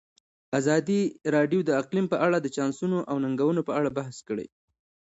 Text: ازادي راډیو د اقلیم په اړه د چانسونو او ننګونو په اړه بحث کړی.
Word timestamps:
ازادي 0.59 1.01
راډیو 1.35 1.59
د 1.65 1.69
اقلیم 1.81 2.05
په 2.13 2.17
اړه 2.25 2.37
د 2.41 2.47
چانسونو 2.55 2.97
او 3.09 3.15
ننګونو 3.23 3.61
په 3.67 3.71
اړه 3.79 3.89
بحث 3.97 4.17
کړی. 4.27 4.47